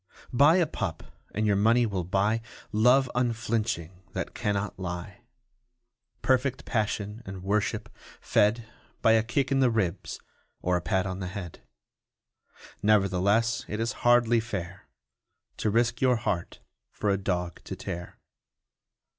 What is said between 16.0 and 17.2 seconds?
your heart for a